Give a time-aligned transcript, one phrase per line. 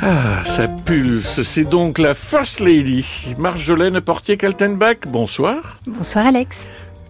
[0.00, 1.42] Ah, ça pulse.
[1.42, 3.04] C'est donc la First Lady,
[3.36, 5.08] Marjolaine Portier-Kaltenbach.
[5.08, 5.78] Bonsoir.
[5.86, 6.56] Bonsoir Alex.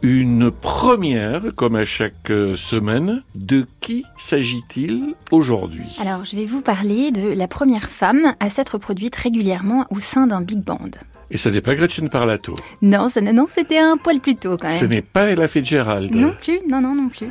[0.00, 3.22] Une première, comme à chaque euh, semaine.
[3.34, 5.96] De qui s'agit-il aujourd'hui?
[6.00, 10.26] Alors, je vais vous parler de la première femme à s'être produite régulièrement au sein
[10.26, 10.90] d'un big band.
[11.30, 12.56] Et ce n'est pas Gretchen Parlato.
[12.80, 14.76] Non, ça, non, c'était un poil plus tôt quand même.
[14.76, 16.14] Ce n'est pas Ella Fitzgerald.
[16.14, 17.28] Non plus, non, non, non plus.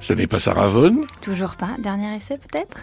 [0.00, 1.02] Ce n'est pas Sarah Vaughan.
[1.20, 1.70] Toujours pas.
[1.78, 2.78] Dernier essai peut-être?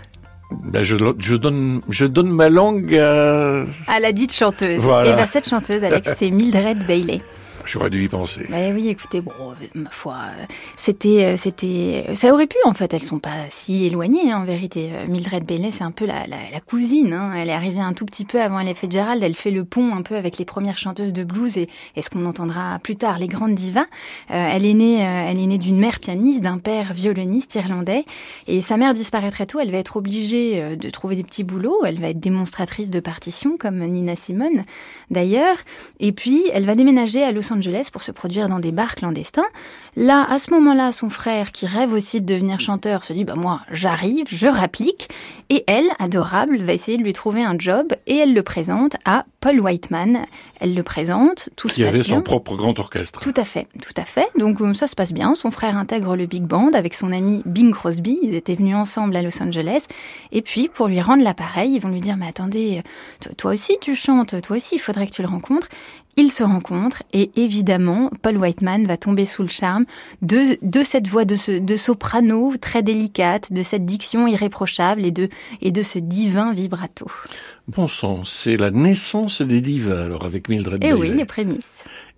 [0.52, 3.64] Ben, je, je donne, je donne ma langue à...
[3.88, 4.80] À la dite chanteuse.
[4.80, 5.10] Voilà.
[5.10, 7.22] Et bien cette chanteuse, Alex, c'est Mildred Bailey.
[7.66, 8.46] J'aurais dû y penser.
[8.50, 12.74] Bah oui, écoutez, bon, euh, ma foi, euh, c'était, euh, c'était, ça aurait pu en
[12.74, 12.94] fait.
[12.94, 14.90] Elles sont pas si éloignées hein, en vérité.
[15.08, 16.26] Mildred Bailey, c'est un peu la,
[16.66, 17.13] cousine.
[17.13, 17.34] Hein.
[17.35, 19.24] Elle est arrivée un tout petit peu avant Ella Fitzgerald.
[19.24, 21.70] Elle fait le pont un peu avec les premières chanteuses de blues et,
[22.00, 23.85] ce qu'on entendra plus tard, les grandes divas.
[24.30, 28.05] Elle est née, elle est née d'une mère pianiste, d'un père violoniste irlandais.
[28.48, 29.60] Et sa mère disparaît très tôt.
[29.60, 31.84] Elle va être obligée de trouver des petits boulots.
[31.85, 34.66] Elle va être démonstratrice de partitions comme Nina Simone
[35.10, 35.57] d'ailleurs.
[36.00, 39.46] Et puis, elle va déménager à Los Angeles pour se produire dans des bars clandestins.
[39.96, 43.35] Là, à ce moment-là, son frère, qui rêve aussi de devenir chanteur, se dit bah
[43.35, 45.10] moi, j'arrive, je rapplique.
[45.49, 49.26] Et elle, adorable, va essayer de lui trouver un job et elle le présente à
[49.42, 50.22] Paul Whiteman.
[50.62, 52.16] Elle le présente, tout Qui se passe avait bien.
[52.18, 53.20] son propre grand orchestre.
[53.20, 54.28] Tout à fait, tout à fait.
[54.38, 55.36] Donc euh, ça se passe bien.
[55.36, 58.20] Son frère intègre le big band avec son ami Bing Crosby.
[58.22, 59.88] Ils étaient venus ensemble à Los Angeles.
[60.32, 62.82] Et puis pour lui rendre l'appareil, ils vont lui dire mais attendez, euh,
[63.20, 65.68] toi- toi aussi tu chantes, toi aussi il faudrait que tu le rencontres.
[66.18, 69.86] Ils se rencontrent et évidemment Paul Whiteman va tomber sous le charme
[70.22, 75.12] de, de cette voix de, ce, de soprano très délicate, de cette diction irréprochable et
[75.12, 75.30] de,
[75.62, 77.07] et de ce divin vibrato.
[77.67, 80.83] Bon sang, c'est la naissance des divas, alors, avec Mildred.
[80.83, 81.66] Eh oui, les prémices.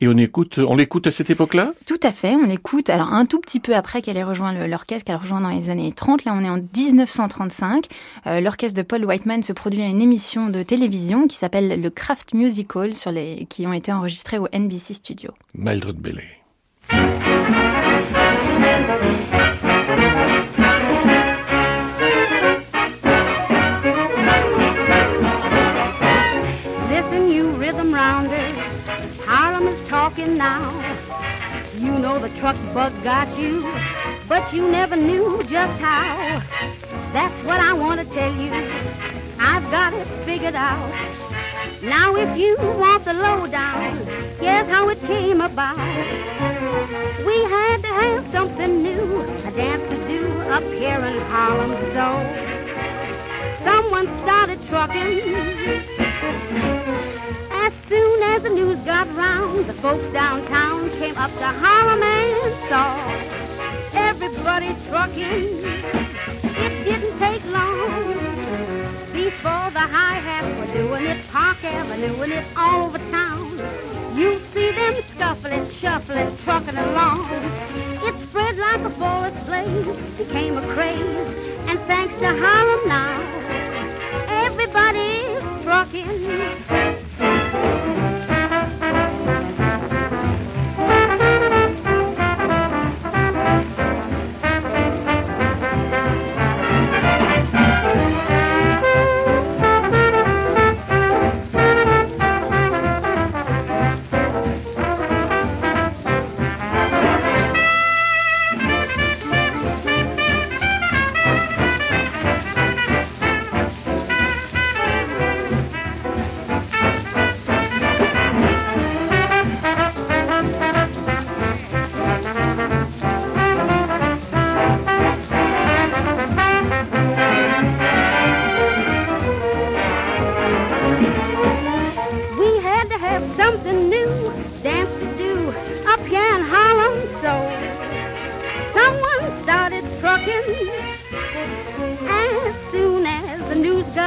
[0.01, 1.73] Et on écoute, on l'écoute à cette époque-là?
[1.85, 2.89] Tout à fait, on l'écoute.
[2.89, 5.91] Alors un tout petit peu après qu'elle ait rejoint l'orchestre, qu'elle rejoint dans les années
[5.91, 7.85] 30, là on est en 1935.
[8.27, 11.89] Euh, L'orchestre de Paul Whiteman se produit à une émission de télévision qui s'appelle le
[11.89, 15.31] Kraft Musical, sur les, qui ont été enregistrés au NBC Studio.
[15.55, 16.23] Mildred Bailey.
[32.13, 33.61] Know the truck bug got you,
[34.27, 36.41] but you never knew just how.
[37.11, 38.51] That's what I want to tell you.
[39.39, 40.89] I've got it figured out.
[41.81, 43.97] Now, if you want the lowdown,
[44.39, 45.77] here's how it came about.
[47.25, 51.71] We had to have something new, a dance to do up here in Harlem.
[51.97, 52.05] So,
[53.63, 55.92] someone started trucking.
[59.61, 62.97] The folks downtown came up to Harlem and saw
[63.93, 65.45] everybody trucking.
[66.57, 68.03] It didn't take long
[69.13, 73.45] before the hi-hats were doing it, Park Avenue and it all over town.
[74.17, 77.27] You see them scuffling, shuffling, trucking along.
[78.01, 80.99] It spread like a forest blaze, became a craze,
[81.67, 83.21] and thanks to Harlem now,
[84.27, 86.52] everybody's trucking.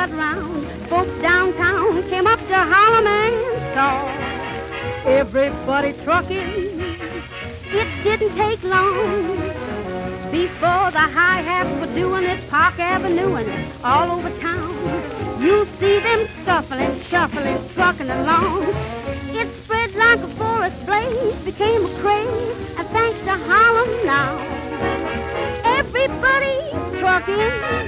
[0.05, 3.35] Round, folks downtown came up to Harlem and
[3.75, 6.81] saw everybody trucking.
[7.81, 9.37] It didn't take long
[10.31, 14.75] before the high hats were doing it, Park Avenue and all over town.
[15.41, 18.65] You see them scuffling, shuffling, trucking along.
[19.31, 24.37] It spread like a forest blaze, became a craze, and thanks to Harlem now,
[25.65, 27.86] everybody's trucking.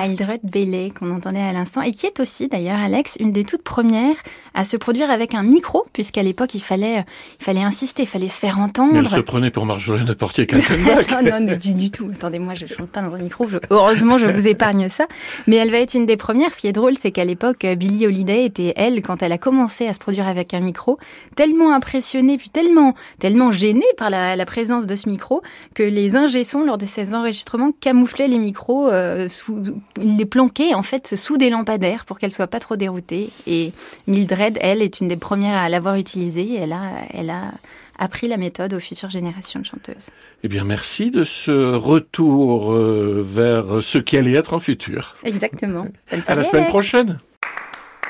[0.00, 3.62] Mildred Bailey qu'on entendait à l'instant et qui est aussi d'ailleurs Alex une des toutes
[3.62, 4.16] premières
[4.54, 7.04] à se produire avec un micro puisqu'à l'époque il fallait
[7.38, 8.92] il fallait insister, il fallait se faire entendre.
[8.92, 11.10] Mais elle se prenait pour Marjolaine Portier-Kaltenbach.
[11.24, 12.10] non, non, du, du, tout.
[12.12, 13.46] Attendez, moi je chante pas dans un micro.
[13.70, 15.06] heureusement, je vous épargne ça.
[15.46, 16.52] Mais elle va être une des premières.
[16.54, 19.86] Ce qui est drôle, c'est qu'à l'époque, Billie Holiday était elle quand elle a commencé
[19.86, 20.98] à se produire avec un micro,
[21.36, 25.42] tellement impressionnée puis tellement tellement gênée par la, la présence de ce micro
[25.74, 29.62] que les ingé lors de ces enregistrements camouflaient les micros euh, sous
[29.96, 33.30] il les planquait en fait sous des lampadaires pour qu'elle soit pas trop déroutée.
[33.46, 33.72] Et
[34.06, 36.56] Mildred, elle, est une des premières à l'avoir utilisée.
[36.56, 37.52] Elle a, elle a
[37.98, 40.08] appris la méthode aux futures générations de chanteuses.
[40.42, 45.16] Eh bien, merci de ce retour euh, vers ce qui allait être en futur.
[45.24, 45.86] Exactement.
[46.26, 47.18] à la semaine prochaine.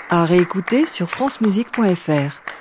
[0.09, 2.60] À réécouter sur francemusique.fr.